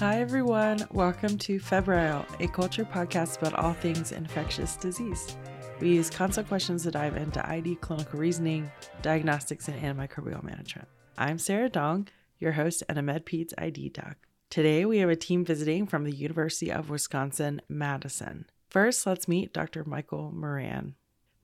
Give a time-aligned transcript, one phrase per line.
[0.00, 0.86] Hi, everyone.
[0.92, 5.36] Welcome to Febrile, a culture podcast about all things infectious disease.
[5.78, 10.88] We use consult questions to dive into ID, clinical reasoning, diagnostics, and antimicrobial management.
[11.18, 12.08] I'm Sara Dong,
[12.38, 14.16] your host and a MedPeds ID doc.
[14.48, 18.46] Today, we have a team visiting from the University of Wisconsin Madison.
[18.70, 19.84] First, let's meet Dr.
[19.84, 20.94] Michael Moran.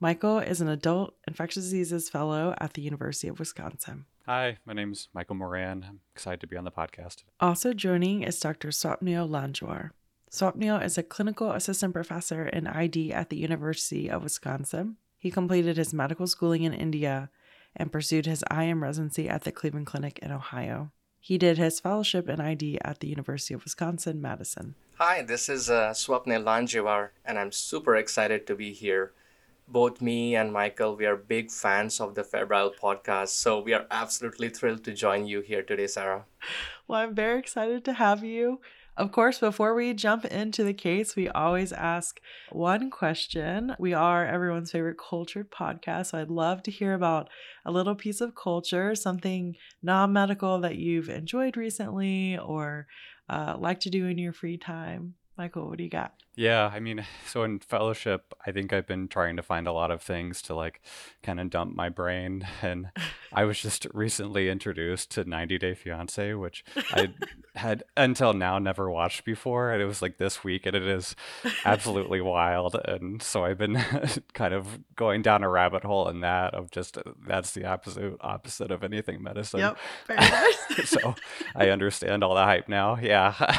[0.00, 4.06] Michael is an adult infectious diseases fellow at the University of Wisconsin.
[4.26, 5.84] Hi, my name is Michael Moran.
[5.88, 7.22] I'm excited to be on the podcast.
[7.38, 8.70] Also joining is Dr.
[8.70, 9.90] Swapnil Lanjewar.
[10.32, 14.96] Swapnil is a clinical assistant professor in ID at the University of Wisconsin.
[15.16, 17.30] He completed his medical schooling in India
[17.76, 20.90] and pursued his IM residency at the Cleveland Clinic in Ohio.
[21.20, 24.74] He did his fellowship in ID at the University of Wisconsin Madison.
[24.94, 29.12] Hi, this is uh, Swapnil Lanjewar, and I'm super excited to be here
[29.68, 33.28] both me and Michael, we are big fans of the Febrile podcast.
[33.28, 36.24] So we are absolutely thrilled to join you here today, Sara.
[36.86, 38.60] Well, I'm very excited to have you.
[38.96, 42.18] Of course, before we jump into the case, we always ask
[42.50, 43.76] one question.
[43.78, 46.06] We are everyone's favorite cultured podcast.
[46.06, 47.28] So I'd love to hear about
[47.66, 52.86] a little piece of culture, something non medical that you've enjoyed recently or
[53.28, 55.14] uh, like to do in your free time.
[55.38, 56.14] Michael, what do you got?
[56.34, 59.90] Yeah, I mean, so in fellowship, I think I've been trying to find a lot
[59.90, 60.80] of things to like
[61.22, 62.46] kind of dump my brain.
[62.62, 62.88] And
[63.32, 67.12] I was just recently introduced to 90 Day Fiance, which I
[67.54, 69.72] had until now never watched before.
[69.72, 71.14] And it was like this week, and it is
[71.64, 72.74] absolutely wild.
[72.86, 73.76] And so I've been
[74.34, 78.16] kind of going down a rabbit hole in that of just uh, that's the absolute
[78.20, 79.60] opposite of anything medicine.
[79.60, 80.88] Yep, very nice.
[80.88, 81.14] so
[81.54, 82.98] I understand all the hype now.
[83.00, 83.54] Yeah.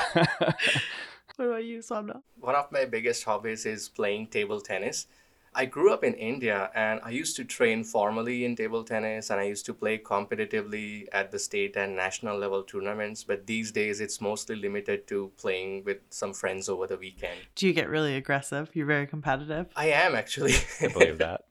[1.38, 2.24] What about you, Swapnil?
[2.40, 5.06] One of my biggest hobbies is playing table tennis.
[5.54, 9.40] I grew up in India and I used to train formally in table tennis and
[9.40, 13.24] I used to play competitively at the state and national level tournaments.
[13.24, 17.40] But these days it's mostly limited to playing with some friends over the weekend.
[17.56, 18.72] Do you get really aggressive?
[18.74, 19.68] You're very competitive.
[19.76, 20.56] I am actually.
[20.82, 21.46] I believe that.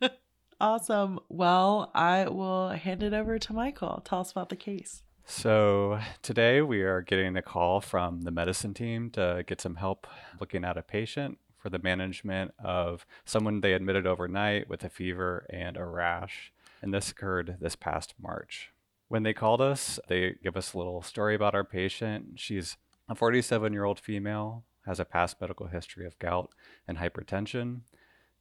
[0.60, 1.18] awesome.
[1.28, 4.02] Well, I will hand it over to Michael.
[4.04, 5.02] Tell us about the case.
[5.26, 10.06] So, today we are getting a call from the medicine team to get some help
[10.38, 15.46] looking at a patient for the management of someone they admitted overnight with a fever
[15.48, 16.52] and a rash.
[16.82, 18.70] And this occurred this past March.
[19.08, 22.32] When they called us, they give us a little story about our patient.
[22.36, 22.76] She's
[23.08, 26.50] a 47 year old female, has a past medical history of gout
[26.86, 27.80] and hypertension.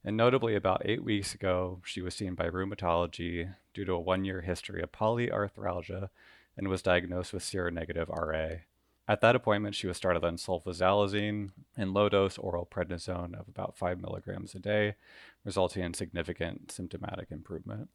[0.04, 4.26] And notably, about eight weeks ago, she was seen by rheumatology due to a one
[4.26, 6.10] year history of polyarthralgia
[6.58, 8.62] and was diagnosed with seronegative RA.
[9.08, 13.78] At that appointment, she was started on sulfasalazine and low dose oral prednisone of about
[13.78, 14.96] 5 milligrams a day,
[15.44, 17.90] resulting in significant symptomatic improvement.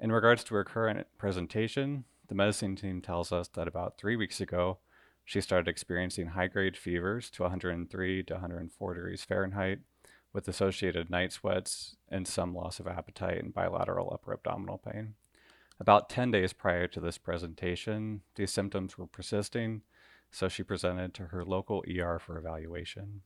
[0.00, 4.40] In regards to her current presentation, the medicine team tells us that about three weeks
[4.40, 4.78] ago,
[5.24, 9.80] she started experiencing high grade fevers to 103 to 104 degrees Fahrenheit,
[10.32, 15.14] with associated night sweats and some loss of appetite and bilateral upper abdominal pain.
[15.82, 19.82] About 10 days prior to this presentation, these symptoms were persisting,
[20.30, 23.22] so she presented to her local ER for evaluation.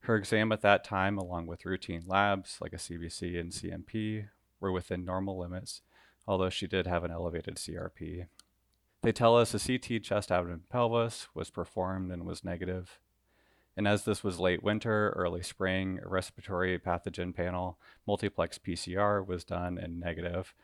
[0.00, 4.28] Her exam at that time, along with routine labs like a CBC and CMP,
[4.60, 5.80] were within normal limits,
[6.28, 8.26] although she did have an elevated CRP.
[9.00, 13.00] They tell us a CT chest abdomen pelvis was performed and was negative.
[13.78, 19.42] And as this was late winter, early spring, a respiratory pathogen panel multiplex PCR was
[19.42, 20.54] done and negative,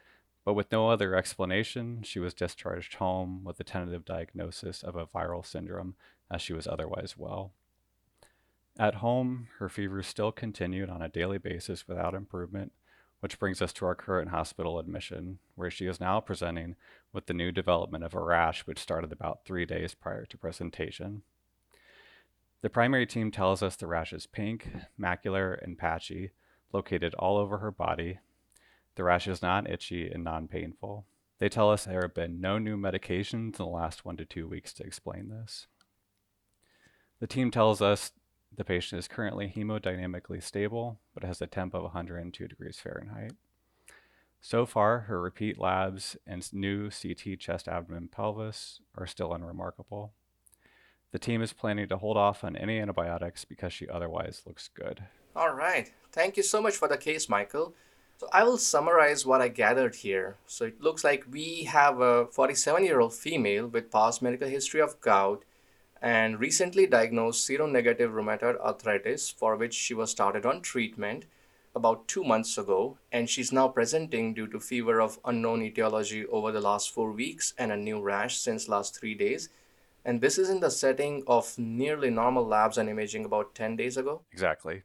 [0.45, 5.07] but with no other explanation, she was discharged home with a tentative diagnosis of a
[5.07, 5.95] viral syndrome,
[6.31, 7.53] as she was otherwise well.
[8.79, 12.73] At home, her fever still continued on a daily basis without improvement,
[13.21, 16.75] which brings us to our current hospital admission, where she is now presenting
[17.13, 21.23] with the new development of a rash which started about three days prior to presentation.
[22.63, 26.31] The primary team tells us the rash is pink, macular, and patchy,
[26.73, 28.19] located all over her body,
[28.95, 31.07] the rash is not itchy and non painful.
[31.39, 34.47] They tell us there have been no new medications in the last one to two
[34.47, 35.67] weeks to explain this.
[37.21, 38.13] The team tells us
[38.55, 43.33] the patient is currently hemodynamically stable, but has a temp of 102 degrees Fahrenheit.
[44.41, 50.13] So far, her repeat labs and new CT chest abdomen pelvis are still unremarkable.
[51.13, 55.05] The team is planning to hold off on any antibiotics because she otherwise looks good.
[55.37, 55.93] All right.
[56.11, 57.75] Thank you so much for the case, Michael.
[58.23, 60.37] So I will summarize what I gathered here.
[60.47, 64.81] So it looks like we have a 47 year old female with past medical history
[64.81, 65.45] of gout
[66.01, 71.25] and recently diagnosed seronegative rheumatoid arthritis for which she was started on treatment
[71.75, 76.53] about two months ago and she's now presenting due to fever of unknown etiology over
[76.53, 79.49] the last four weeks and a new rash since last three days
[80.05, 83.97] And this is in the setting of nearly normal labs and imaging about 10 days
[83.97, 84.23] ago.
[84.33, 84.83] Exactly.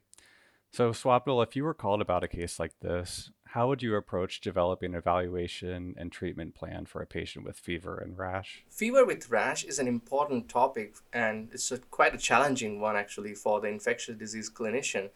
[0.70, 4.42] So, Swapnil, if you were called about a case like this, how would you approach
[4.42, 8.64] developing an evaluation and treatment plan for a patient with fever and rash?
[8.68, 13.34] Fever with rash is an important topic and it's a, quite a challenging one actually
[13.34, 15.08] for the infectious disease clinician.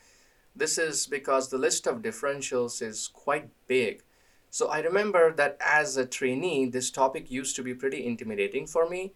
[0.57, 4.03] This is because the list of differentials is quite big.
[4.49, 8.89] So I remember that as a trainee, this topic used to be pretty intimidating for
[8.89, 9.13] me.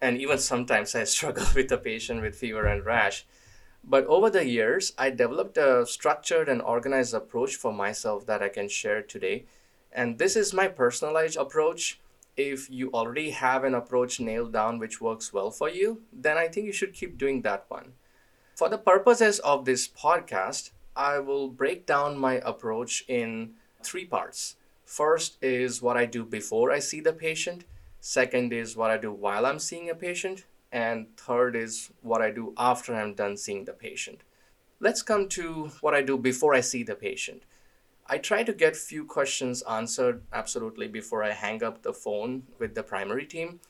[0.00, 3.26] And even sometimes I struggle with a patient with fever and rash.
[3.82, 8.48] But over the years, I developed a structured and organized approach for myself that I
[8.48, 9.46] can share today.
[9.92, 12.00] And this is my personalized approach.
[12.36, 16.48] If you already have an approach nailed down which works well for you, then I
[16.48, 17.94] think you should keep doing that one.
[18.54, 24.56] For the purposes of this podcast, I will break down my approach in three parts.
[24.84, 27.64] First is what I do before I see the patient,
[28.00, 32.30] second is what I do while I'm seeing a patient, and third is what I
[32.30, 34.22] do after I'm done seeing the patient.
[34.78, 37.42] Let's come to what I do before I see the patient.
[38.06, 42.74] I try to get few questions answered absolutely before I hang up the phone with
[42.74, 43.60] the primary team.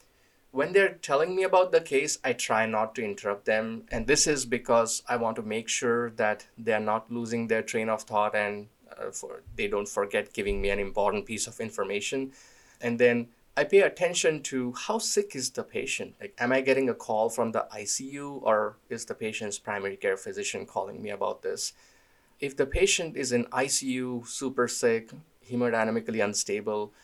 [0.52, 4.26] When they're telling me about the case, I try not to interrupt them, and this
[4.26, 8.34] is because I want to make sure that they're not losing their train of thought
[8.34, 8.68] and
[8.98, 12.32] uh, for they don't forget giving me an important piece of information.
[12.80, 13.28] And then
[13.60, 16.14] I pay attention to how sick is the patient.
[16.18, 20.16] Like, am I getting a call from the ICU or is the patient's primary care
[20.16, 21.74] physician calling me about this?
[22.40, 25.10] If the patient is in ICU, super sick,
[25.46, 26.94] hemodynamically unstable,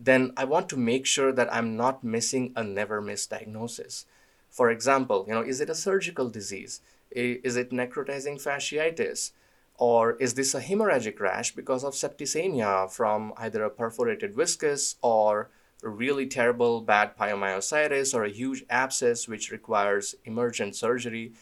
[0.00, 4.04] then I want to make sure that I'm not missing a never miss diagnosis.
[4.48, 6.80] For example, you know, is it a surgical disease?
[7.12, 9.30] Is it necrotizing fasciitis?
[9.76, 15.50] Or is this a hemorrhagic rash because of septicemia from either a perforated viscus or
[15.82, 21.32] really terrible bad pyomyositis or a huge abscess which requires emergent surgery?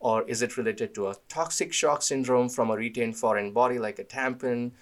[0.00, 3.98] Or is it related to a toxic shock syndrome from a retained foreign body like
[3.98, 4.72] a tampon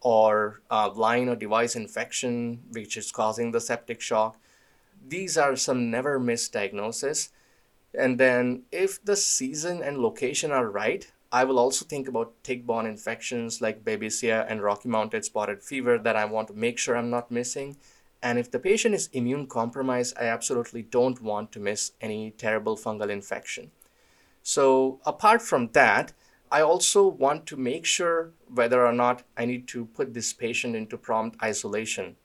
[0.00, 4.38] or a line or device infection which is causing the septic shock?
[5.06, 7.30] These are some never miss diagnoses.
[7.94, 12.86] And then, if the season and location are right, I will also think about tick-borne
[12.86, 17.10] infections like Babesia and Rocky Mountain spotted fever that I want to make sure I'm
[17.10, 17.76] not missing.
[18.22, 22.76] And if the patient is immune compromised, I absolutely don't want to miss any terrible
[22.76, 23.70] fungal infection.
[24.42, 26.12] So, apart from that,
[26.50, 30.74] I also want to make sure whether or not I need to put this patient
[30.74, 32.16] into prompt isolation.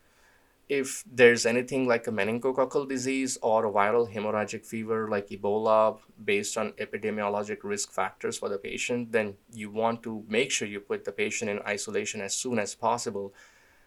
[0.70, 6.58] If there's anything like a meningococcal disease or a viral hemorrhagic fever like Ebola based
[6.58, 11.04] on epidemiologic risk factors for the patient, then you want to make sure you put
[11.04, 13.34] the patient in isolation as soon as possible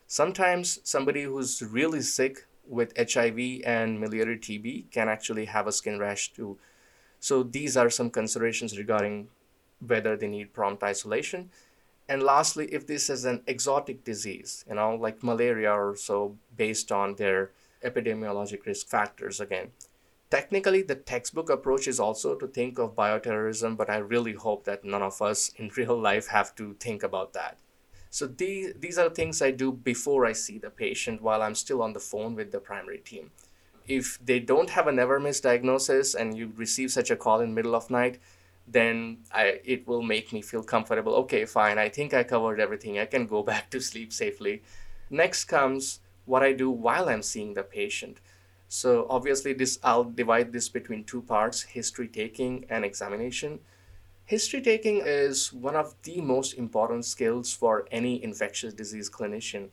[0.07, 5.99] Sometimes somebody who's really sick with HIV and miliary TB can actually have a skin
[5.99, 6.59] rash too.
[7.21, 9.29] So these are some considerations regarding
[9.85, 11.51] whether they need prompt isolation.
[12.09, 16.93] And lastly, if this is an exotic disease, you know, like malaria or so, based
[16.93, 17.51] on their
[17.85, 19.73] epidemiologic risk factors again.
[20.31, 24.85] Technically, the textbook approach is also to think of bioterrorism, but I really hope that
[24.85, 27.59] none of us in real life have to think about that.
[28.17, 31.83] So these, these are things I do before I see the patient while I'm still
[31.83, 33.31] on the phone with the primary team.
[33.87, 37.53] If they don't have a never miss diagnosis and you receive such a call in
[37.53, 38.19] middle of night,
[38.67, 41.15] then I, it will make me feel comfortable.
[41.17, 41.77] Okay, fine.
[41.77, 42.99] I think I covered everything.
[42.99, 44.63] I can go back to sleep safely.
[45.11, 48.21] Next comes what I do while I'm seeing the patient.
[48.67, 53.59] So obviously this I'll divide this between two parts, history taking and examination.
[54.27, 59.69] History taking is one of the most important skills for any infectious disease clinician.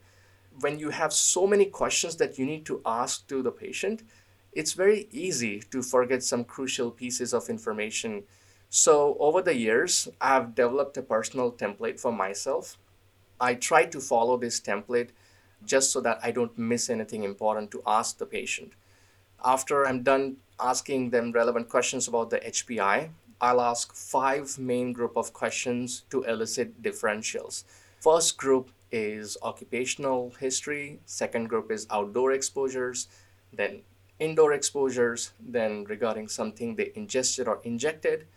[0.60, 4.04] When you have so many questions that you need to ask to the patient,
[4.52, 8.26] it's very easy to forget some crucial pieces of information.
[8.70, 12.78] So, over the years, I've developed a personal template for myself.
[13.42, 15.10] I try to follow this template
[15.66, 18.74] just so that I don't miss anything important to ask the patient.
[19.44, 23.10] After I'm done asking them relevant questions about the HPI,
[23.44, 27.66] I'll ask five main group of questions to elicit differentials.
[28.00, 33.10] First group is occupational history, second group is outdoor exposures,
[33.52, 33.82] then
[34.18, 38.28] indoor exposures, then regarding something they ingested or injected,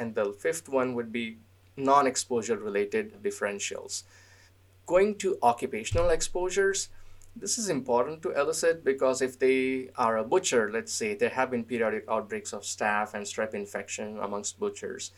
[0.00, 1.36] and the fifth one would be
[1.76, 4.02] non-exposure related differentials.
[4.84, 6.88] Going to occupational exposures,
[7.38, 11.50] this is important to elicit because if they are a butcher, let's say, there have
[11.50, 15.12] been periodic outbreaks of staph and strep infection amongst butchers.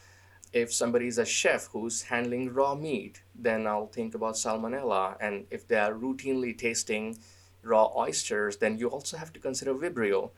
[0.52, 5.16] If somebody is a chef who's handling raw meat, then I'll think about salmonella.
[5.20, 7.18] And if they are routinely tasting
[7.62, 10.30] raw oysters, then you also have to consider Vibrio.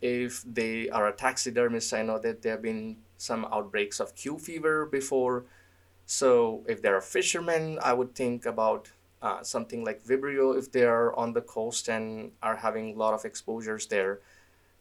[0.00, 4.38] If they are a taxidermist, I know that there have been some outbreaks of Q
[4.38, 5.44] fever before.
[6.06, 8.90] So if they're a fisherman, I would think about
[9.24, 13.14] uh, something like Vibrio if they are on the coast and are having a lot
[13.14, 14.20] of exposures there.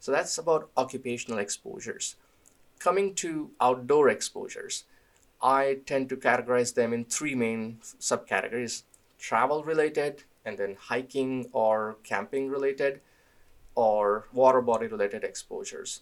[0.01, 2.17] So that's about occupational exposures.
[2.77, 4.83] Coming to outdoor exposures,
[5.41, 8.83] I tend to categorize them in three main subcategories
[9.17, 12.99] travel related, and then hiking or camping related,
[13.75, 16.01] or water body related exposures.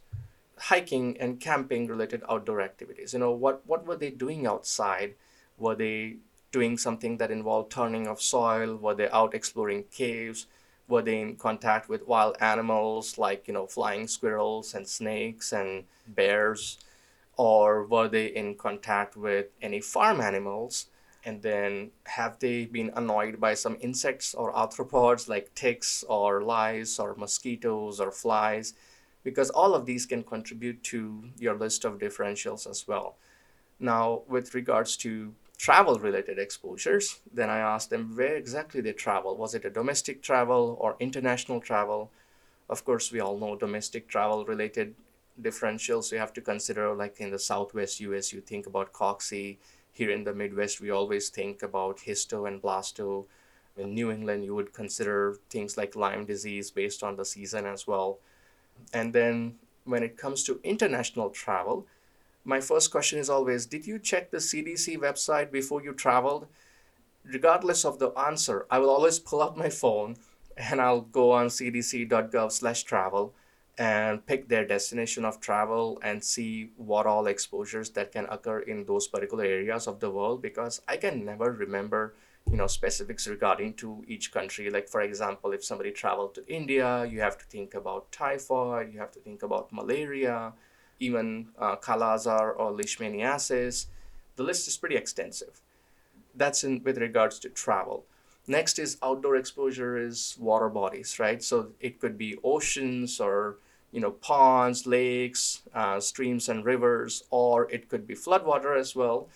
[0.57, 3.13] Hiking and camping related outdoor activities.
[3.13, 5.13] You know, what, what were they doing outside?
[5.59, 6.17] Were they
[6.51, 8.75] doing something that involved turning of soil?
[8.75, 10.47] Were they out exploring caves?
[10.87, 15.85] Were they in contact with wild animals like, you know, flying squirrels and snakes and
[16.07, 16.77] bears?
[17.37, 20.87] Or were they in contact with any farm animals?
[21.23, 26.99] And then have they been annoyed by some insects or arthropods like ticks or lice
[26.99, 28.73] or mosquitoes or flies?
[29.23, 33.17] Because all of these can contribute to your list of differentials as well.
[33.79, 39.37] Now, with regards to travel related exposures, then I asked them where exactly they travel.
[39.37, 42.09] Was it a domestic travel or international travel?
[42.67, 44.95] Of course, we all know domestic travel related
[45.39, 49.57] differentials you have to consider, like in the southwest US, you think about cocci.
[49.93, 53.25] Here in the Midwest, we always think about histo and blasto.
[53.77, 57.85] In New England, you would consider things like Lyme disease based on the season as
[57.85, 58.17] well.
[58.93, 61.85] And then when it comes to international travel,
[62.43, 66.47] my first question is always Did you check the CDC website before you traveled?
[67.23, 70.15] Regardless of the answer, I will always pull out my phone
[70.57, 73.33] and I'll go on cdc.gov slash travel
[73.77, 78.85] and pick their destination of travel and see what all exposures that can occur in
[78.85, 82.13] those particular areas of the world because I can never remember
[82.49, 87.05] you know specifics regarding to each country like for example if somebody traveled to India
[87.05, 90.51] you have to think about typhoid you have to think about malaria
[91.01, 93.87] even uh, Kala-Azar or Leishmaniasis.
[94.35, 95.59] The list is pretty extensive.
[96.35, 98.05] That's in with regards to travel.
[98.47, 101.43] Next is outdoor exposure is water bodies, right?
[101.43, 103.57] So it could be oceans or
[103.91, 109.27] you know ponds, lakes, uh, streams and rivers, or it could be floodwater as well.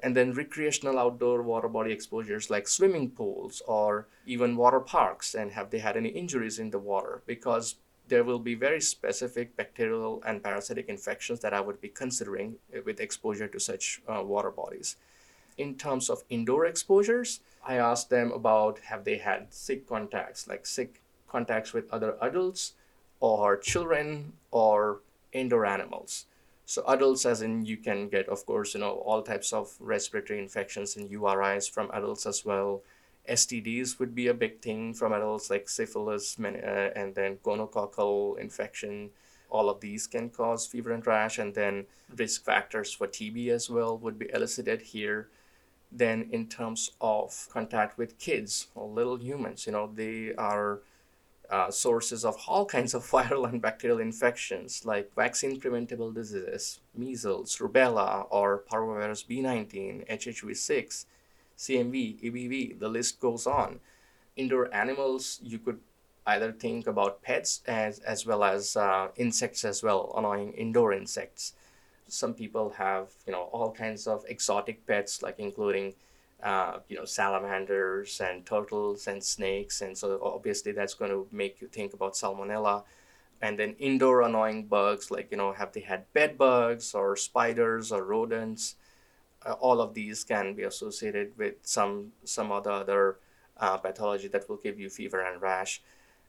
[0.00, 5.34] And then recreational outdoor water body exposures like swimming pools or even water parks.
[5.34, 7.22] And have they had any injuries in the water?
[7.26, 7.76] Because
[8.08, 13.00] there will be very specific bacterial and parasitic infections that I would be considering with
[13.00, 14.96] exposure to such uh, water bodies.
[15.56, 20.66] In terms of indoor exposures, I asked them about have they had sick contacts, like
[20.66, 22.74] sick contacts with other adults
[23.20, 25.00] or children or
[25.32, 26.26] indoor animals.
[26.66, 30.38] So adults, as in you can get, of course, you know all types of respiratory
[30.38, 32.82] infections and URIs from adults as well
[33.28, 36.48] STDs would be a big thing from adults like syphilis uh,
[36.94, 39.10] and then gonococcal infection.
[39.48, 43.70] All of these can cause fever and rash, and then risk factors for TB as
[43.70, 45.28] well would be elicited here.
[45.92, 50.80] Then, in terms of contact with kids or little humans, you know, they are
[51.50, 57.58] uh, sources of all kinds of viral and bacterial infections like vaccine preventable diseases, measles,
[57.58, 61.06] rubella, or parvovirus B19, HHV6
[61.56, 63.80] CMV, EBV, the list goes on.
[64.36, 65.80] Indoor animals, you could
[66.26, 71.52] either think about pets as, as well as uh, insects as well, annoying indoor insects.
[72.08, 75.94] Some people have, you know, all kinds of exotic pets, like including,
[76.42, 79.80] uh, you know, salamanders and turtles and snakes.
[79.80, 82.84] And so obviously that's going to make you think about salmonella.
[83.42, 87.92] And then indoor annoying bugs, like, you know, have they had bed bugs or spiders
[87.92, 88.76] or rodents?
[89.44, 93.16] Uh, all of these can be associated with some some other other
[93.56, 95.82] uh, pathology that will give you fever and rash.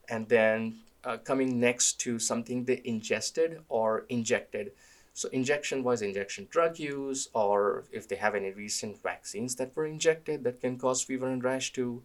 [0.10, 4.72] And then uh, coming next to something they ingested or injected.
[5.14, 9.86] So injection was injection drug use or if they have any recent vaccines that were
[9.86, 12.04] injected that can cause fever and rash too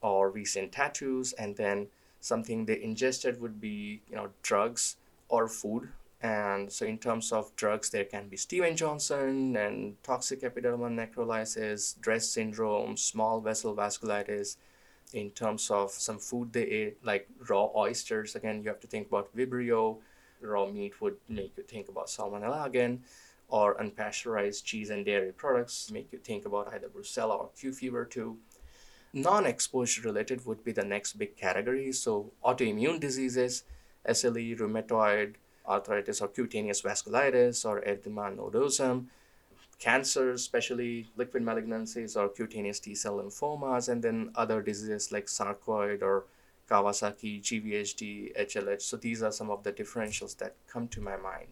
[0.00, 1.32] or recent tattoos.
[1.34, 1.86] And then
[2.20, 4.96] something they ingested would be you know drugs
[5.28, 5.88] or food
[6.22, 12.28] and so, in terms of drugs, there can be Stevens-Johnson and toxic epidermal necrolysis, DRESS
[12.28, 14.56] syndrome, small vessel vasculitis.
[15.12, 19.08] In terms of some food they ate, like raw oysters, again, you have to think
[19.08, 19.98] about Vibrio.
[20.40, 23.02] Raw meat would make you think about Salmonella again,
[23.48, 28.04] or unpasteurized cheese and dairy products make you think about either Brucella or Q fever
[28.04, 28.38] too.
[29.12, 31.92] Non exposure related would be the next big category.
[31.92, 33.64] So, autoimmune diseases,
[34.06, 35.34] SLE, rheumatoid,
[35.66, 39.06] arthritis or cutaneous vasculitis or erythema nodosum,
[39.78, 46.02] cancers, especially liquid malignancies or cutaneous T cell lymphomas, and then other diseases like sarcoid
[46.02, 46.24] or
[46.68, 48.82] Kawasaki, GVHD, HLH.
[48.82, 51.48] So these are some of the differentials that come to my mind.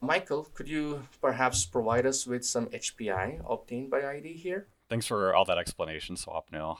[0.00, 4.66] Michael, could you perhaps provide us with some HPI obtained by ID here?
[4.90, 6.76] Thanks for all that explanation, Swapnil.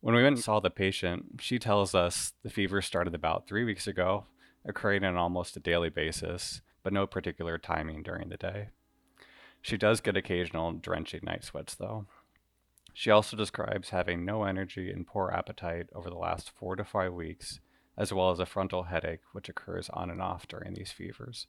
[0.00, 3.64] When we went and saw the patient, she tells us the fever started about three
[3.64, 4.24] weeks ago,
[4.64, 8.68] occurring on almost a daily basis, but no particular timing during the day.
[9.62, 12.06] She does get occasional drenching night sweats, though.
[12.92, 17.12] She also describes having no energy and poor appetite over the last four to five
[17.12, 17.60] weeks,
[17.96, 21.46] as well as a frontal headache, which occurs on and off during these fevers.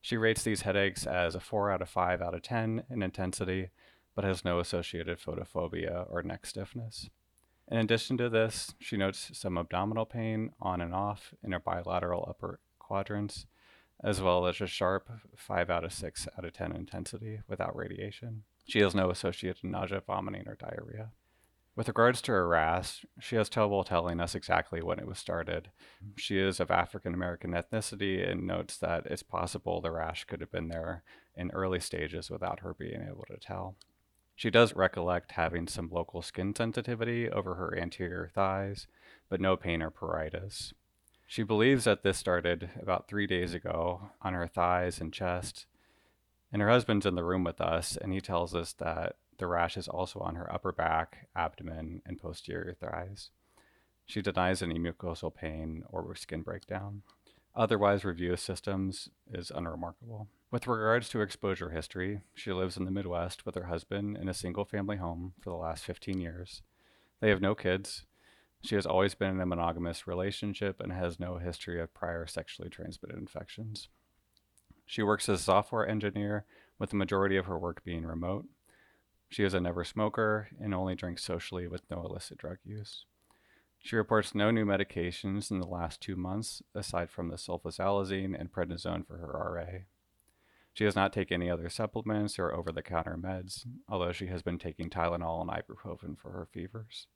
[0.00, 3.70] She rates these headaches as a 4 out of 5 out of 10 in intensity,
[4.14, 7.10] but has no associated photophobia or neck stiffness.
[7.70, 12.26] In addition to this, she notes some abdominal pain on and off in her bilateral
[12.28, 13.46] upper quadrants,
[14.02, 18.42] as well as a sharp 5 out of 6 out of 10 intensity without radiation.
[18.66, 21.10] She has no associated nausea, vomiting, or diarrhea.
[21.76, 25.70] With regards to her rash, she has trouble telling us exactly when it was started.
[26.16, 30.50] She is of African American ethnicity and notes that it's possible the rash could have
[30.50, 31.04] been there
[31.36, 33.76] in early stages without her being able to tell.
[34.40, 38.86] She does recollect having some local skin sensitivity over her anterior thighs,
[39.28, 40.72] but no pain or pruritus.
[41.26, 45.66] She believes that this started about three days ago on her thighs and chest.
[46.50, 49.76] And her husband's in the room with us, and he tells us that the rash
[49.76, 53.32] is also on her upper back, abdomen, and posterior thighs.
[54.06, 57.02] She denies any mucosal pain or skin breakdown.
[57.54, 60.28] Otherwise, review of systems is unremarkable.
[60.50, 64.34] With regards to exposure history, she lives in the Midwest with her husband in a
[64.34, 66.62] single family home for the last 15 years.
[67.20, 68.06] They have no kids.
[68.62, 72.68] She has always been in a monogamous relationship and has no history of prior sexually
[72.68, 73.88] transmitted infections.
[74.86, 76.44] She works as a software engineer,
[76.78, 78.46] with the majority of her work being remote.
[79.28, 83.04] She is a never smoker and only drinks socially with no illicit drug use.
[83.82, 88.52] She reports no new medications in the last two months, aside from the sulfasalazine and
[88.52, 89.80] prednisone for her RA.
[90.72, 94.42] She does not take any other supplements or over the counter meds, although she has
[94.42, 97.06] been taking Tylenol and ibuprofen for her fevers.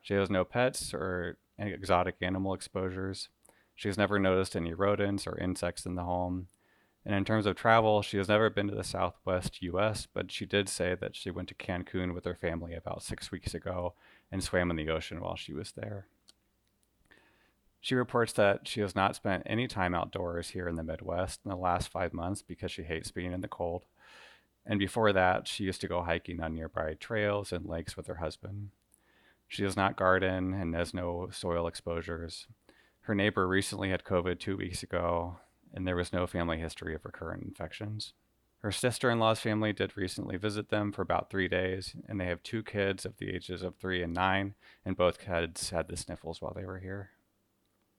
[0.00, 3.28] She has no pets or exotic animal exposures.
[3.74, 6.48] She has never noticed any rodents or insects in the home,
[7.04, 10.44] and in terms of travel, she has never been to the southwest US, but she
[10.44, 13.94] did say that she went to Cancun with her family about six weeks ago
[14.30, 16.06] and swam in the ocean while she was there.
[17.80, 21.50] She reports that she has not spent any time outdoors here in the Midwest in
[21.50, 23.86] the last five months because she hates being in the cold.
[24.66, 28.16] And before that, she used to go hiking on nearby trails and lakes with her
[28.16, 28.70] husband.
[29.48, 32.46] She does not garden and has no soil exposures.
[33.00, 35.38] Her neighbor recently had COVID two weeks ago,
[35.72, 38.12] and there was no family history of recurrent infections.
[38.60, 42.26] Her sister in law's family did recently visit them for about three days, and they
[42.26, 45.96] have two kids of the ages of three and nine, and both kids had the
[45.96, 47.10] sniffles while they were here.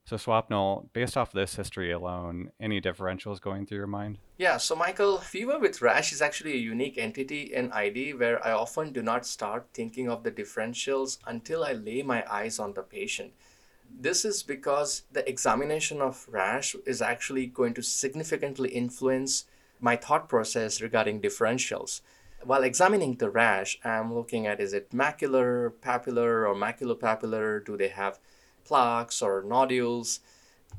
[0.06, 4.19] So, Swapnil, based off this history alone, any differentials going through your mind?
[4.38, 8.52] Yeah, so Michael, fever with rash is actually a unique entity in ID where I
[8.52, 12.84] often do not start thinking of the differentials until I lay my eyes on the
[12.84, 13.34] patient.
[13.89, 19.45] This is because the examination of rash is actually going to significantly influence
[19.81, 22.01] my thought process regarding differentials.
[22.43, 27.63] While examining the rash, I'm looking at is it macular, papular, or maculopapular?
[27.65, 28.19] Do they have
[28.63, 30.21] plaques or nodules?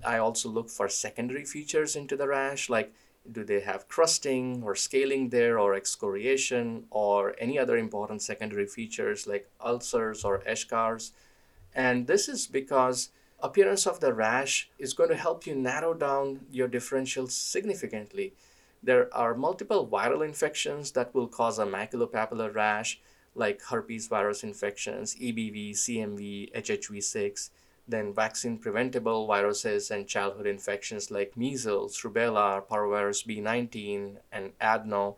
[0.04, 2.94] I also look for secondary features into the rash, like
[3.30, 9.28] do they have crusting or scaling there or excoriation or any other important secondary features
[9.28, 11.12] like ulcers or eschars
[11.74, 13.10] and this is because
[13.40, 18.34] appearance of the rash is going to help you narrow down your differentials significantly.
[18.82, 23.00] There are multiple viral infections that will cause a maculopapular rash,
[23.34, 27.50] like herpes virus infections, EBV, CMV, HHV6,
[27.86, 35.16] then vaccine preventable viruses and childhood infections like measles, rubella, parvovirus B19, and adeno.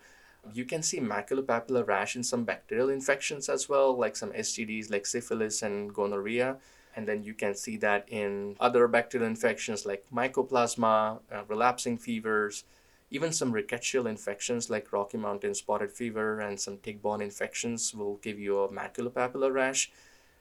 [0.52, 5.06] You can see maculopapular rash in some bacterial infections as well, like some STDs like
[5.06, 6.58] syphilis and gonorrhea.
[6.96, 12.64] And then you can see that in other bacterial infections like mycoplasma, uh, relapsing fevers,
[13.10, 18.38] even some rickettsial infections like Rocky Mountain spotted fever and some tick-borne infections will give
[18.38, 19.90] you a maculopapular rash.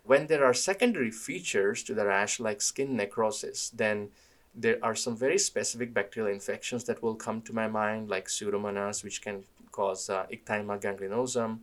[0.03, 4.09] When there are secondary features to the rash like skin necrosis, then
[4.55, 9.03] there are some very specific bacterial infections that will come to my mind like pseudomonas
[9.03, 11.59] which can cause uh, gangrenosum,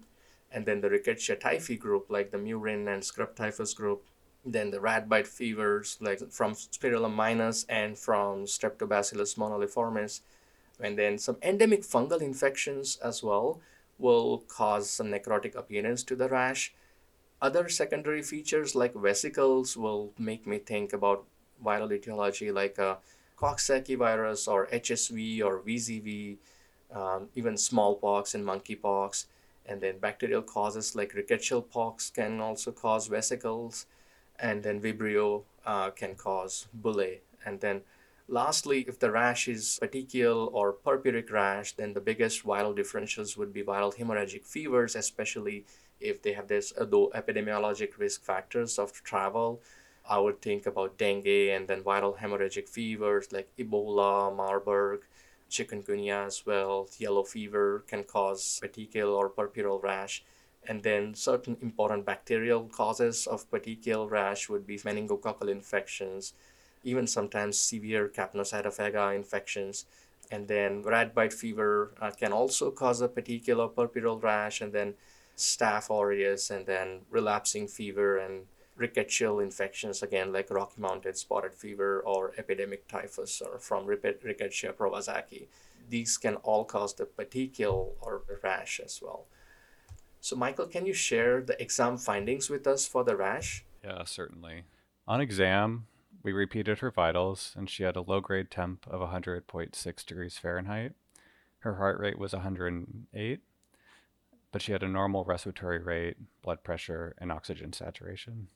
[0.52, 4.02] and then the Rickettsia typhi group, like the murine and scrub typhus group,
[4.44, 10.20] then the rat bite fevers, like from Spirillum minus and from Streptobacillus moniliformis,
[10.82, 13.60] and then some endemic fungal infections as well
[13.98, 16.72] will cause some necrotic appearance to the rash.
[17.42, 21.24] Other secondary features like vesicles will make me think about
[21.64, 22.98] viral etiology like a
[23.38, 26.36] Coxsackie virus or HSV or VZV,
[26.92, 29.26] um, even smallpox and monkeypox.
[29.66, 33.86] And then bacterial causes like rickettsial pox can also cause vesicles.
[34.38, 37.20] And then Vibrio uh, can cause bullae.
[37.44, 37.82] And then
[38.30, 43.52] lastly, if the rash is petechial or purpuric rash, then the biggest viral differentials would
[43.52, 45.64] be viral hemorrhagic fevers, especially
[46.00, 49.60] if they have this uh, epidemiologic risk factors of travel
[50.08, 55.02] I would think about dengue and then viral hemorrhagic fevers like Ebola, Marburg,
[55.48, 56.88] chikungunya as well.
[56.98, 60.24] Yellow fever can cause petechial or purpural rash.
[60.66, 66.34] And then certain important bacterial causes of petechial rash would be meningococcal infections,
[66.82, 69.86] even sometimes severe capnocytophaga infections.
[70.30, 74.94] And then rat bite fever uh, can also cause a petechial purpural rash, and then
[75.36, 78.46] staph aureus, and then relapsing fever and
[78.78, 85.48] rickettsial infections, again, like Rocky Mountain spotted fever or epidemic typhus or from Rickettsia prowazekii.
[85.88, 89.26] These can all cause the petechial or rash as well.
[90.20, 93.64] So, Michael, can you share the exam findings with us for the rash?
[93.82, 94.64] Yeah, certainly.
[95.08, 95.86] On exam,
[96.22, 100.92] we repeated her vitals, and she had a low grade temp of 100.6 degrees Fahrenheit.
[101.60, 103.40] Her heart rate was 108,
[104.52, 108.48] but she had a normal respiratory rate, blood pressure, and oxygen saturation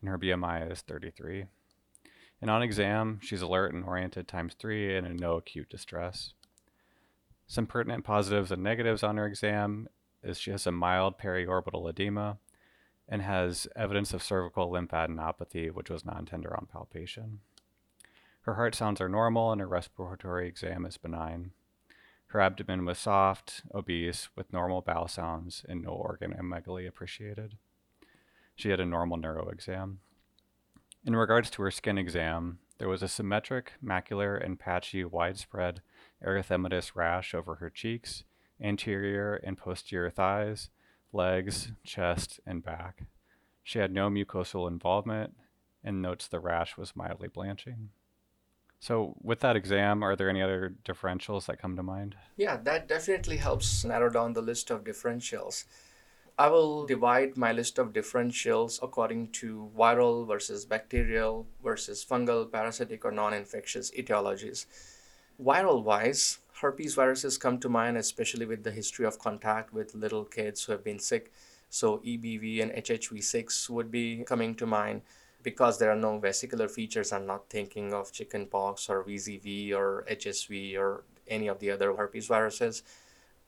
[0.00, 1.46] and her BMI is 33.
[2.40, 6.34] And on exam, she's alert and oriented times three and in no acute distress.
[7.46, 9.88] Some pertinent positives and negatives on her exam
[10.22, 12.38] is she has a mild periorbital edema
[13.08, 17.40] and has evidence of cervical lymphadenopathy, which was non-tender on palpation.
[18.42, 21.52] Her heart sounds are normal and her respiratory exam is benign.
[22.28, 27.56] Her abdomen was soft, obese, with normal bowel sounds and no organ organomegaly appreciated.
[28.54, 30.00] She had a normal neuro exam.
[31.06, 35.80] In regards to her skin exam, there was a symmetric, macular, and patchy widespread
[36.24, 38.24] erythematous rash over her cheeks,
[38.60, 40.70] anterior and posterior thighs,
[41.12, 43.04] legs, chest, and back.
[43.62, 45.34] She had no mucosal involvement
[45.84, 47.90] and notes the rash was mildly blanching.
[48.80, 52.14] So, with that exam, are there any other differentials that come to mind?
[52.36, 55.64] Yeah, that definitely helps narrow down the list of differentials.
[56.38, 63.04] I will divide my list of differentials according to viral versus bacterial versus fungal, parasitic,
[63.04, 64.66] or non infectious etiologies.
[65.40, 70.24] Viral wise, herpes viruses come to mind, especially with the history of contact with little
[70.24, 71.32] kids who have been sick.
[71.70, 75.02] So, EBV and HHV6 would be coming to mind.
[75.44, 80.76] Because there are no vesicular features, I'm not thinking of chickenpox or VZV or HSV
[80.76, 82.82] or any of the other herpes viruses.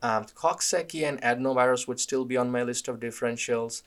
[0.01, 3.83] Um, Coxsackie and adenovirus would still be on my list of differentials.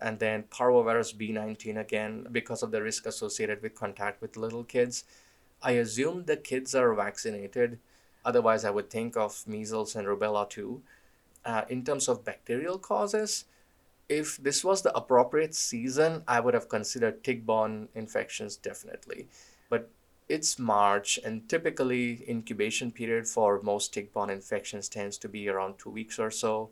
[0.00, 5.04] And then parvovirus B19 again, because of the risk associated with contact with little kids.
[5.62, 7.78] I assume the kids are vaccinated.
[8.24, 10.82] Otherwise, I would think of measles and rubella too.
[11.44, 13.44] Uh, in terms of bacterial causes,
[14.08, 19.28] if this was the appropriate season, I would have considered tick borne infections definitely.
[19.68, 19.88] But
[20.28, 25.90] it's March, and typically incubation period for most tick-borne infections tends to be around two
[25.90, 26.70] weeks or so.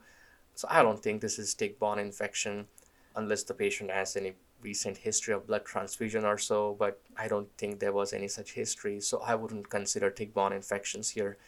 [0.55, 2.69] So I don't think this is tick-borne infection
[3.15, 7.49] unless the patient has any recent history of blood transfusion or so, but I don't
[7.57, 11.39] think there was any such history, so I wouldn't consider tick-borne infections here.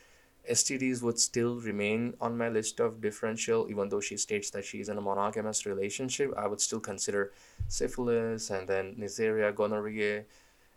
[0.51, 4.89] STDs would still remain on my list of differential, even though she states that she's
[4.89, 6.33] in a monogamous relationship.
[6.37, 7.33] I would still consider
[7.69, 10.25] syphilis and then Neisseria, gonorrhea,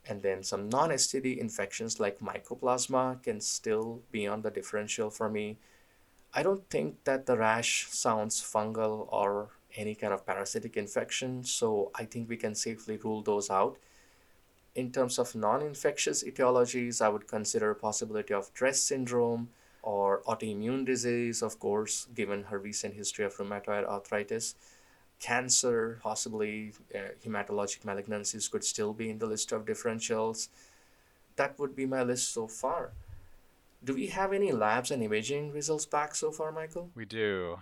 [0.07, 5.57] and then some non-STD infections like mycoplasma can still be on the differential for me.
[6.31, 11.91] I don't think that the rash sounds fungal or any kind of parasitic infection, so
[11.95, 13.77] I think we can safely rule those out.
[14.75, 19.49] In terms of non-infectious etiologies, I would consider possibility of DRESS syndrome
[19.81, 24.55] or autoimmune disease, of course, given her recent history of rheumatoid arthritis
[25.19, 30.49] cancer, possibly uh, hematologic malignancies could still be in the list of differentials.
[31.35, 32.91] That would be my list so far.
[33.83, 36.89] Do we have any labs and imaging results back so far, Michael?
[36.95, 37.59] We do.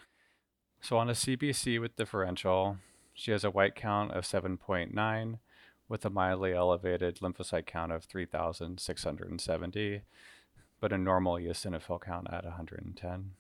[0.83, 2.77] So on a CBC with differential,
[3.13, 5.39] she has a white count of 7.9
[5.87, 10.01] with a mildly elevated lymphocyte count of 3,670,
[10.81, 13.31] but a normal eosinophil count at 110.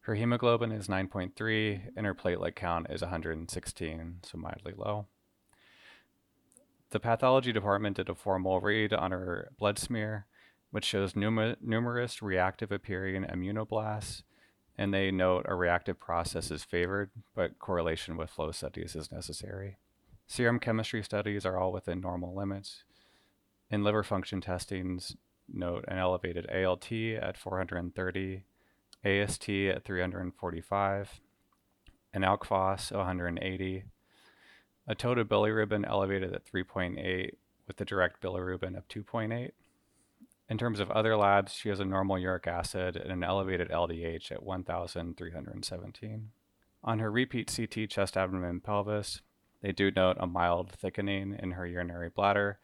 [0.00, 5.04] Her hemoglobin is 9.3 and her platelet count is 116, so mildly low.
[6.92, 10.24] The pathology department did a formal read on her blood smear,
[10.70, 14.22] which shows numerous reactive appearing immunoblasts
[14.76, 19.78] and they note a reactive process is favored, but correlation with flow studies is necessary.
[20.26, 22.84] Serum chemistry studies are all within normal limits.
[23.70, 25.16] In liver function testings,
[25.52, 28.44] note an elevated ALT at 430,
[29.04, 31.20] AST at 345,
[32.12, 33.84] an ALK Phos 180,
[34.86, 37.30] a total bilirubin elevated at 3.8
[37.66, 39.50] with the direct bilirubin of 2.8.
[40.48, 44.30] In terms of other labs, she has a normal uric acid and an elevated LDH
[44.30, 46.30] at 1,317.
[46.82, 49.22] On her repeat CT chest, abdomen, pelvis,
[49.62, 52.58] they do note a mild thickening in her urinary bladder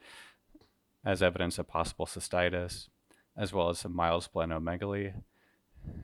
[1.03, 2.89] as evidence of possible cystitis,
[3.35, 5.15] as well as some mild splenomegaly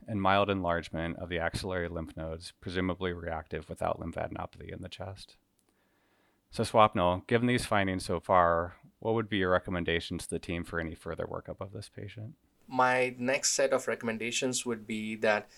[0.09, 5.37] and mild enlargement of the axillary lymph nodes, presumably reactive without lymphadenopathy in the chest.
[6.51, 10.65] So, Swapnil, given these findings so far, what would be your recommendations to the team
[10.65, 12.35] for any further workup of this patient?
[12.69, 15.49] My next set of recommendations would be that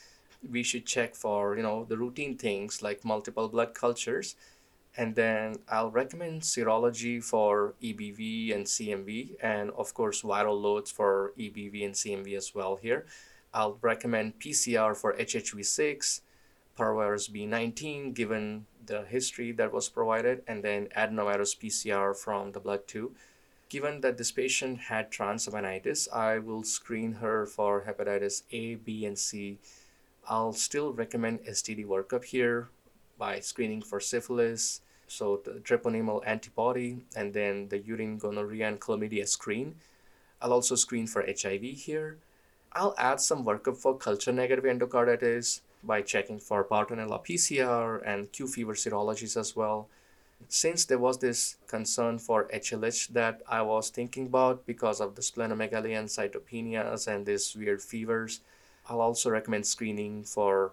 [0.49, 4.37] we should check for, you know, the routine things like multiple blood cultures.
[4.97, 11.33] And then I'll recommend serology for EBV and CMV, and of course, viral loads for
[11.39, 13.07] EBV and CMV as well here.
[13.55, 16.21] I'll recommend PCR for HHV6,
[16.77, 22.89] parvovirus B19, given the history that was provided, and then adenovirus PCR from the blood
[22.89, 23.15] too.
[23.69, 29.19] Given that this patient had transaminitis, I will screen her for hepatitis A, B, and
[29.19, 29.59] C.
[30.27, 32.69] I'll still recommend STD workup here
[33.19, 39.29] by screening for syphilis, so the treponema antibody, and then the urine gonorrhea and chlamydia
[39.29, 39.77] screen.
[40.41, 42.17] I'll also screen for HIV here.
[42.73, 48.47] I'll add some workup for culture negative endocarditis by checking for Bartonella PCR and Q
[48.47, 49.89] fever serologies as well.
[50.49, 55.23] Since there was this concern for HLH that I was thinking about because of the
[55.23, 58.41] splenomegaly and cytopenias and these weird fevers,
[58.89, 60.73] I'll also recommend screening for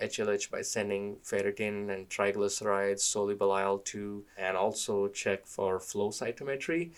[0.00, 6.90] HLH by sending ferritin and triglycerides, soluble IL-2, and also check for flow cytometry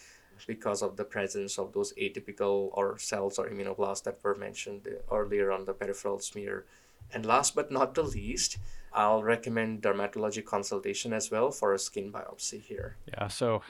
[0.47, 5.51] because of the presence of those atypical or cells or immunoblasts that were mentioned earlier
[5.51, 6.65] on the peripheral smear.
[7.13, 8.59] And last but not the least,
[8.93, 12.97] I'll recommend dermatology consultation as well for a skin biopsy here.
[13.07, 13.63] Yeah, so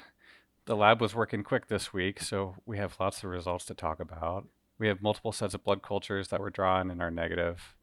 [0.67, 4.01] the lab was working quick this week, so we have lots of results to talk
[4.01, 4.47] about.
[4.79, 7.75] We have multiple sets of blood cultures that were drawn and are negative.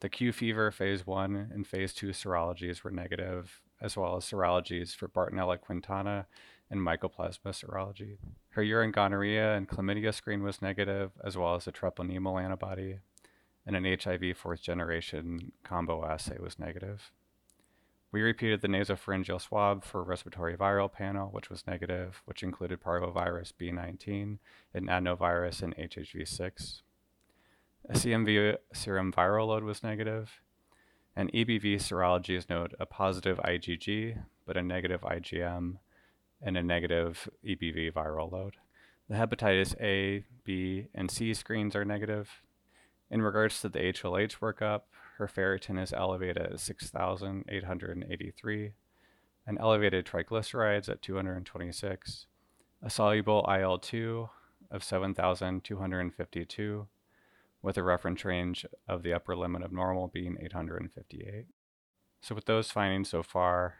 [0.00, 4.94] The Q fever phase one and phase two serologies were negative, as well as serologies
[4.94, 6.26] for Bartonella quintana
[6.70, 8.16] and mycoplasma serology.
[8.50, 13.00] Her urine gonorrhea and chlamydia screen was negative, as well as a treponema antibody,
[13.66, 17.10] and an HIV fourth generation combo assay was negative.
[18.12, 23.52] We repeated the nasopharyngeal swab for respiratory viral panel, which was negative, which included parvovirus
[23.52, 24.38] B19
[24.74, 26.82] and adenovirus and HHV6.
[27.88, 30.14] A CMV serum viral load was negative.
[30.14, 30.40] negative,
[31.16, 35.76] and EBV serologies note a positive IgG but a negative IgM
[36.42, 38.56] and a negative EBV viral load.
[39.08, 42.42] The hepatitis A, B, and C screens are negative.
[43.10, 44.82] In regards to the HLH workup,
[45.18, 48.72] her ferritin is elevated at 6,883,
[49.46, 52.26] and elevated triglycerides at 226,
[52.82, 54.30] a soluble IL 2
[54.70, 56.86] of 7,252,
[57.62, 61.46] with a reference range of the upper limit of normal being 858.
[62.20, 63.74] So, with those findings so far,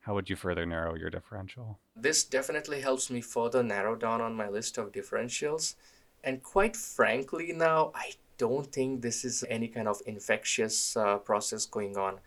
[0.00, 1.80] how would you further narrow your differential?
[1.96, 5.74] This definitely helps me further narrow down on my list of differentials.
[6.22, 11.66] And quite frankly, now I don't think this is any kind of infectious uh, process
[11.66, 12.20] going on.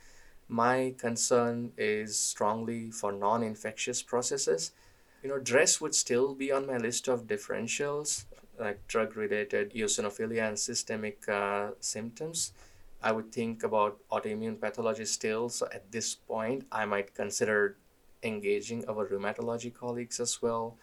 [0.48, 4.72] My concern is strongly for non infectious processes.
[5.22, 8.26] You know, DRESS would still be on my list of differentials,
[8.58, 12.54] like drug related eosinophilia and systemic uh, symptoms.
[13.02, 15.50] I would think about autoimmune pathology still.
[15.50, 17.78] So at this point, I might consider
[18.24, 20.78] engaging our rheumatology colleagues as well.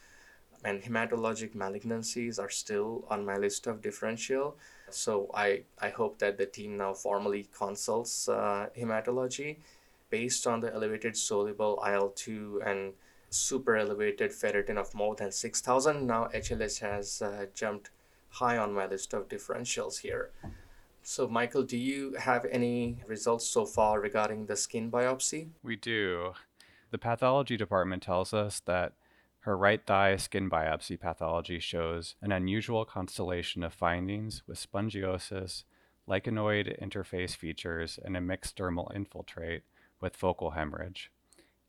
[0.67, 4.57] And hematologic malignancies are still on my list of differential.
[4.91, 9.59] So I, I hope that the team now formally consults uh, hematology
[10.11, 12.95] based on the elevated soluble IL 2 and
[13.31, 16.05] super elevated ferritin of more than 6,000.
[16.05, 17.91] Now HLH has uh, jumped
[18.31, 20.31] high on my list of differentials here.
[21.05, 25.51] So, Michael, do you have any results so far regarding the skin biopsy?
[25.63, 26.33] We do.
[26.91, 28.95] The pathology department tells us that
[29.47, 35.63] her right thigh skin biopsy pathology shows an unusual constellation of findings with spongiosis,
[36.09, 39.63] lichenoid interface features, and a mixed dermal infiltrate
[40.01, 41.13] with focal hemorrhage.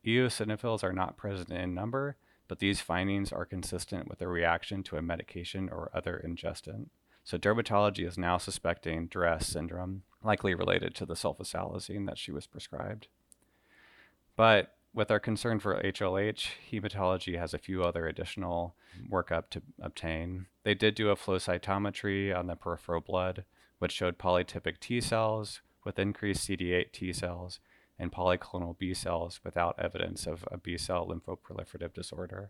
[0.03, 4.97] Eosinophils are not present in number, but these findings are consistent with a reaction to
[4.97, 6.89] a medication or other ingestant.
[7.23, 12.47] So dermatology is now suspecting DRESS syndrome, likely related to the sulfasalazine that she was
[12.47, 13.07] prescribed.
[14.35, 18.75] But with our concern for HLH, hematology has a few other additional
[19.11, 20.47] workup to obtain.
[20.63, 23.45] They did do a flow cytometry on the peripheral blood,
[23.77, 27.59] which showed polytypic T cells with increased CD8 T cells
[27.99, 32.49] and polyclonal B cells without evidence of a B cell lymphoproliferative disorder.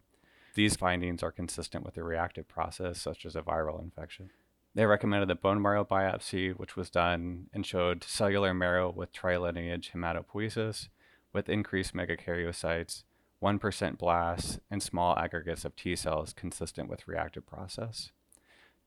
[0.56, 4.30] These findings are consistent with a reactive process, such as a viral infection.
[4.74, 9.92] They recommended a bone marrow biopsy, which was done and showed cellular marrow with trilineage
[9.92, 10.88] hematopoiesis
[11.38, 13.04] with increased megakaryocytes,
[13.44, 18.12] 1% blasts, and small aggregates of T cells consistent with reactive process.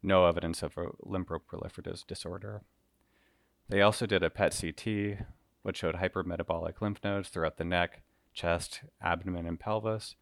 [0.03, 2.63] No evidence of a lymphoproliferative disorder.
[3.69, 5.25] They also did a PET CT,
[5.63, 8.03] which showed hypermetabolic lymph nodes throughout the neck,
[8.35, 10.17] chest, abdomen, and pelvis,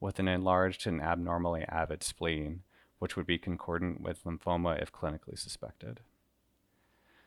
[0.00, 2.62] with an enlarged and abnormally avid spleen,
[2.98, 6.00] which would be concordant with lymphoma if clinically suspected.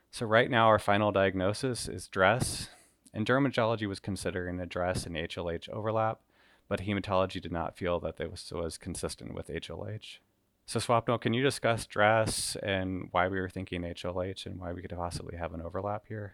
[0.09, 2.67] So, right now, our final diagnosis is DRESS,
[3.13, 6.19] and dermatology was considering a DRESS and HLH overlap,
[6.67, 10.19] but hematology did not feel that this was consistent with HLH.
[10.65, 14.81] So, Swapnil, can you discuss DRESS and why we were thinking HLH and why we
[14.81, 16.33] could possibly have an overlap here?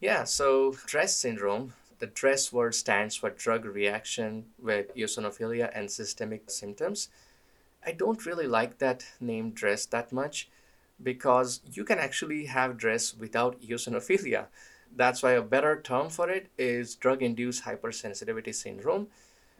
[0.00, 6.50] Yeah, so DRESS syndrome, the DRESS word stands for drug reaction with eosinophilia and systemic
[6.50, 7.08] symptoms.
[7.84, 10.50] I don't really like that name DRESS that much
[11.02, 14.46] because you can actually have DRESS without eosinophilia.
[14.94, 19.08] That's why a better term for it is drug induced hypersensitivity syndrome.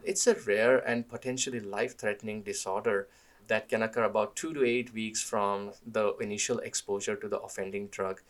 [0.04, 3.08] It's a rare and potentially life threatening disorder
[3.48, 7.88] that can occur about two to eight weeks from the initial exposure to the offending
[7.88, 8.20] drug.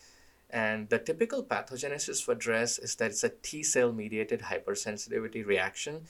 [0.51, 6.03] And the typical pathogenesis for DRESS is that it's a T cell mediated hypersensitivity reaction.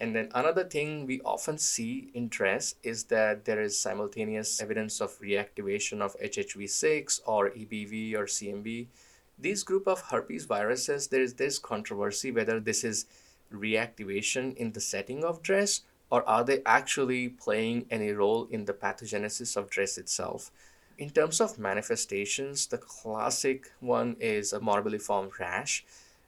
[0.00, 5.00] And then another thing we often see in DRESS is that there is simultaneous evidence
[5.00, 8.86] of reactivation of HHV6 or EBV or CMV.
[9.38, 13.06] These group of herpes viruses, there is this controversy whether this is
[13.52, 18.72] reactivation in the setting of DRESS or are they actually playing any role in the
[18.72, 20.50] pathogenesis of DRESS itself.
[20.96, 25.84] In terms of manifestations, the classic one is a morbilliform rash.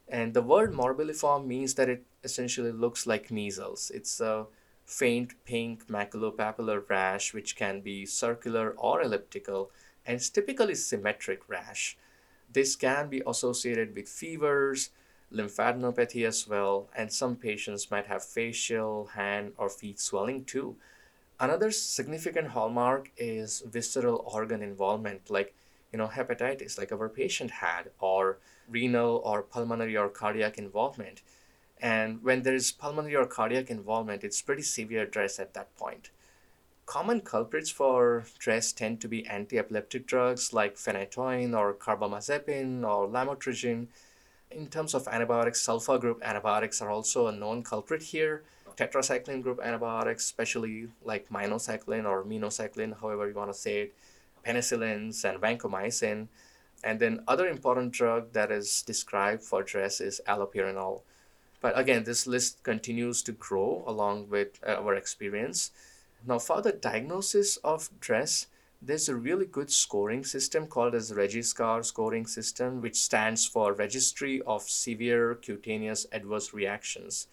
[0.09, 3.91] And the word morbilliform means that it essentially looks like measles.
[3.93, 4.47] It's a
[4.85, 9.71] faint pink maculopapular rash, which can be circular or elliptical,
[10.05, 11.97] and it's typically symmetric rash.
[12.51, 14.89] This can be associated with fevers,
[15.31, 20.75] lymphadenopathy as well, and some patients might have facial, hand, or feet swelling too.
[21.39, 25.53] Another significant hallmark is visceral organ involvement, like
[25.91, 31.21] you know hepatitis, like our patient had, or renal or pulmonary or cardiac involvement.
[31.79, 36.09] And when there is pulmonary or cardiac involvement, it's pretty severe DRESS at that point.
[36.87, 43.87] Common culprits for DRESS tend to be anti-epileptic drugs like phenytoin or carbamazepine or lamotrigine.
[44.51, 48.43] In terms of antibiotics, sulfa group antibiotics are also a known culprit here.
[48.77, 53.93] Tetracycline group antibiotics, especially like minocycline or minocycline, however you want to say it,
[54.45, 56.29] penicillins and vancomycin.
[56.85, 61.01] And then other important drug that is described for DRESS is allopurinol.
[61.59, 65.71] But again, this list continues to grow along with our experience.
[66.27, 68.47] Now, for the diagnosis of DRESS,
[68.81, 74.41] there's a really good scoring system called as Regiscar scoring system, which stands for Registry
[74.41, 77.27] of Severe Cutaneous Adverse Reactions.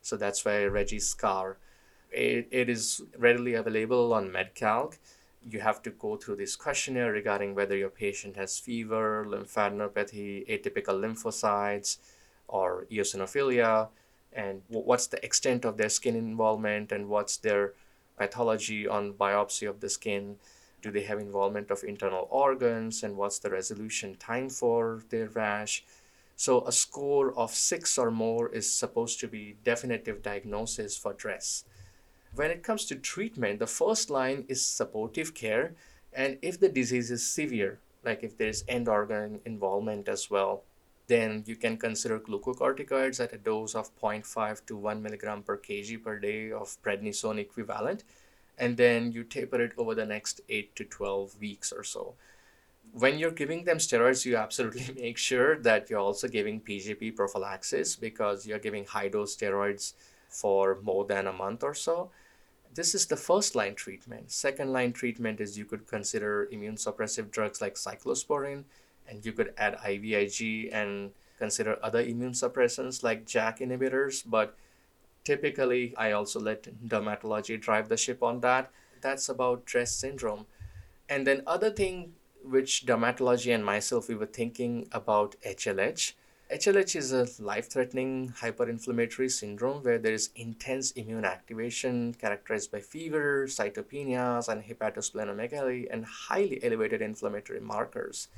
[0.00, 1.56] So that's why Regiscar.
[2.10, 4.96] It, it is readily available on MedCalc.
[5.50, 10.98] You have to go through this questionnaire regarding whether your patient has fever, lymphadenopathy, atypical
[10.98, 11.98] lymphocytes,
[12.48, 13.88] or eosinophilia,
[14.32, 17.74] and what's the extent of their skin involvement, and what's their
[18.18, 20.36] pathology on biopsy of the skin?
[20.82, 23.02] Do they have involvement of internal organs?
[23.02, 25.84] And what's the resolution time for their rash?
[26.36, 31.64] So a score of 6 or more is supposed to be definitive diagnosis for DRESS.
[32.34, 35.74] When it comes to treatment the first line is supportive care.
[36.12, 40.62] And if the disease is severe like if there's end organ involvement as well
[41.08, 46.02] then you can consider glucocorticoids at a dose of 0.5 to 1 milligram per kg
[46.02, 48.04] per day of prednisone equivalent
[48.58, 52.14] and then you taper it over the next 8 to 12 weeks or so.
[52.92, 57.96] When you're giving them steroids you absolutely make sure that you're also giving PJP prophylaxis
[57.96, 59.94] because you're giving high dose steroids
[60.28, 62.10] for more than a month or so.
[62.74, 64.30] This is the first line treatment.
[64.30, 68.64] Second line treatment is you could consider immune suppressive drugs like cyclosporin
[69.08, 74.56] and you could add IVIG and consider other immune suppressants like JAK inhibitors, but
[75.24, 78.70] typically I also let dermatology drive the ship on that.
[79.00, 80.46] That's about DRESS syndrome.
[81.08, 86.12] And then other thing which dermatology and myself we were thinking about HLH.
[86.50, 92.80] HLH is a life threatening hyperinflammatory syndrome where there is intense immune activation characterized by
[92.80, 98.28] fever, cytopenias, and hepatosplenomegaly, and highly elevated inflammatory markers.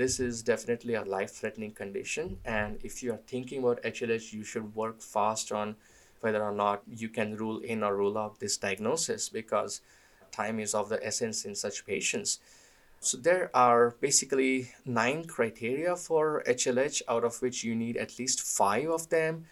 [0.00, 4.44] This is definitely a life threatening condition, and if you are thinking about HLH, you
[4.44, 5.76] should work fast on
[6.22, 9.82] whether or not you can rule in or rule out this diagnosis because
[10.32, 12.40] time is of the essence in such patients.
[13.00, 18.40] So there are basically nine criteria for HLH, out of which you need at least
[18.40, 19.44] five of them.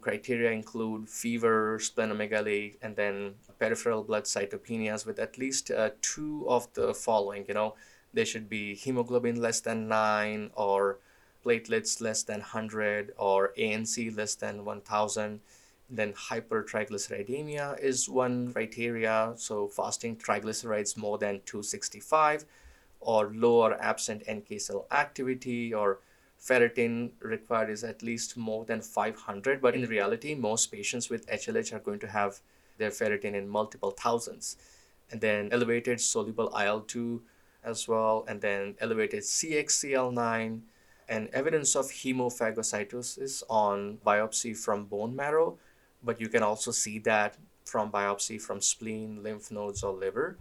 [0.00, 6.72] Criteria include fever, splenomegaly, and then peripheral blood cytopenias with at least uh, two of
[6.74, 7.44] the following.
[7.48, 7.74] You know,
[8.16, 10.98] they should be hemoglobin less than nine, or
[11.44, 15.40] platelets less than 100, or ANC less than 1000.
[15.88, 22.44] Then hypertriglyceridemia is one criteria, so fasting triglycerides more than 265
[23.00, 26.00] or lower absent NK cell activity or
[26.40, 31.72] ferritin required is at least more than 500 but in reality most patients with HLH
[31.72, 32.40] are going to have
[32.78, 34.56] their ferritin in multiple thousands.
[35.10, 37.20] And then elevated soluble IL-2
[37.66, 40.60] as well and then elevated CXCL9
[41.08, 45.58] and evidence of hemophagocytosis on biopsy from bone marrow
[46.02, 50.38] but you can also see that from biopsy from spleen lymph nodes or liver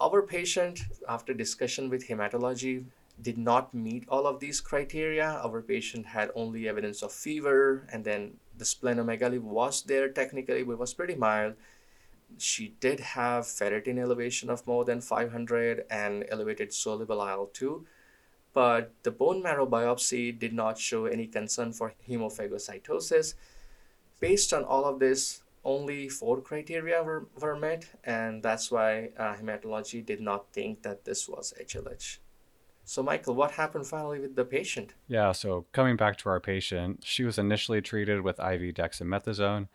[0.00, 2.84] our patient, after discussion with hematology,
[3.22, 5.40] did not meet all of these criteria.
[5.42, 10.78] Our patient had only evidence of fever, and then the splenomegaly was there technically, but
[10.78, 11.54] was pretty mild.
[12.38, 17.86] She did have ferritin elevation of more than 500 and elevated soluble IL 2,
[18.52, 23.34] but the bone marrow biopsy did not show any concern for hemophagocytosis.
[24.20, 29.34] Based on all of this, only four criteria were, were met, and that's why uh,
[29.34, 32.18] hematology did not think that this was HLH.
[32.84, 34.94] So, Michael, what happened finally with the patient?
[35.08, 39.66] Yeah, so coming back to our patient, she was initially treated with IV dexamethasone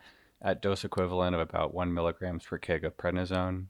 [0.42, 3.66] at dose equivalent of about one milligrams per kg of prednisone,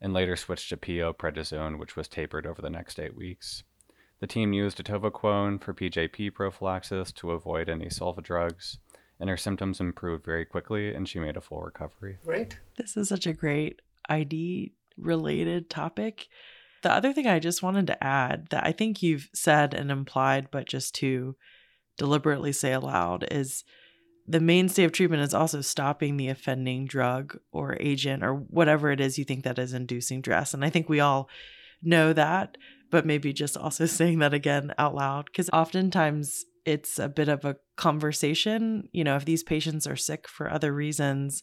[0.00, 3.62] and later switched to PO prednisone, which was tapered over the next eight weeks.
[4.20, 8.78] The team used atovaquone for PJP prophylaxis to avoid any sulfa drugs,
[9.20, 12.18] and her symptoms improved very quickly and she made a full recovery.
[12.24, 12.58] Great.
[12.76, 16.28] This is such a great ID related topic.
[16.82, 20.48] The other thing I just wanted to add that I think you've said and implied,
[20.50, 21.36] but just to
[21.98, 23.64] deliberately say aloud, is
[24.28, 29.00] the mainstay of treatment is also stopping the offending drug or agent or whatever it
[29.00, 30.54] is you think that is inducing DRESS.
[30.54, 31.28] And I think we all
[31.82, 32.56] know that,
[32.90, 37.44] but maybe just also saying that again out loud because oftentimes it's a bit of
[37.44, 41.42] a conversation, you know, if these patients are sick for other reasons,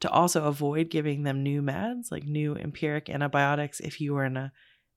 [0.00, 4.36] to also avoid giving them new meds, like new empiric antibiotics, if you are in
[4.36, 4.52] a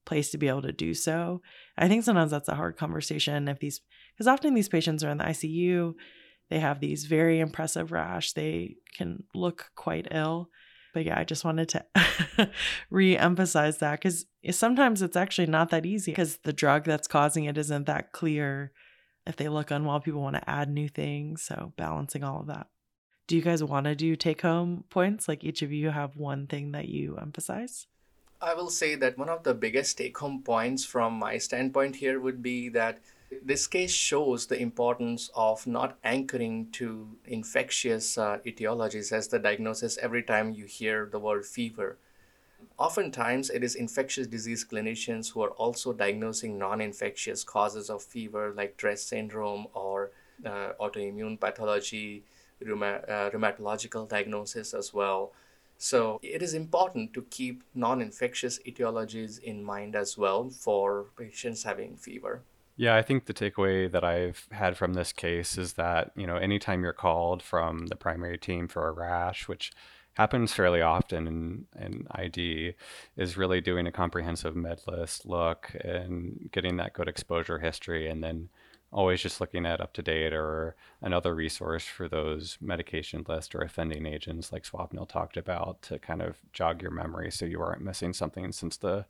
[0.06, 1.42] place to be able to do so.
[1.78, 3.82] I think sometimes that's a hard conversation if these,
[4.14, 5.94] because often these patients are in the ICU,
[6.50, 10.50] they have these very impressive rash, they can look quite ill.
[10.94, 11.86] But yeah, I just wanted to
[12.90, 17.46] re emphasize that because sometimes it's actually not that easy because the drug that's causing
[17.46, 18.72] it isn't that clear
[19.28, 21.42] if they look unwell, people want to add new things.
[21.42, 22.68] So balancing all of that.
[23.28, 25.28] Do you guys want to do take home points?
[25.28, 27.88] Like each of you have one thing that you emphasize?
[28.40, 32.20] I will say that one of the biggest take home points from my standpoint here
[32.20, 33.00] would be that
[33.44, 39.98] this case shows the importance of not anchoring to infectious uh, etiologies as the diagnosis
[40.00, 41.98] every time you hear the word fever.
[42.78, 48.54] Oftentimes, it is infectious disease clinicians who are also diagnosing non infectious causes of fever
[48.56, 50.12] like DRESS syndrome or
[50.46, 52.24] uh, autoimmune pathology,
[52.64, 55.32] rheuma- uh, rheumatological diagnosis as well.
[55.78, 61.64] So, it is important to keep non infectious etiologies in mind as well for patients
[61.64, 62.42] having fever.
[62.78, 66.36] Yeah, I think the takeaway that I've had from this case is that, you know,
[66.36, 69.72] anytime you're called from the primary team for a rash, which
[70.16, 72.74] happens fairly often in, in ID
[73.16, 78.24] is really doing a comprehensive med list look and getting that good exposure history and
[78.24, 78.50] then
[78.96, 84.54] always just looking at UpToDate or another resource for those medication list or offending agents
[84.54, 88.54] like Swapnil talked about to kind of jog your memory so you aren't missing something
[88.54, 89.06] since the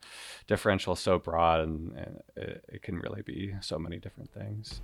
[0.48, 4.82] differential is so broad and uh, it, it can really be so many different things.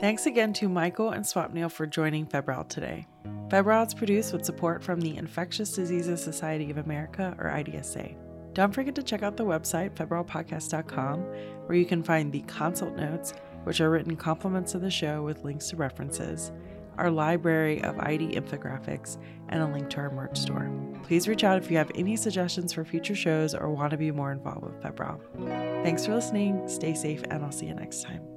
[0.00, 3.06] Thanks again to Michael and Swapnil for joining Febrile today.
[3.50, 8.16] Febrile is produced with support from the Infectious Diseases Society of America, or IDSA.
[8.54, 11.20] Don't forget to check out the website, febrilepodcast.com,
[11.66, 15.44] where you can find the consult notes, which are written complements to the show with
[15.44, 16.52] links to references,
[16.96, 20.70] our library of ID infographics, and a link to our merch store.
[21.02, 24.10] Please reach out if you have any suggestions for future shows or want to be
[24.10, 25.20] more involved with Febrile.
[25.82, 28.33] Thanks for listening, stay safe, and I'll see you next time.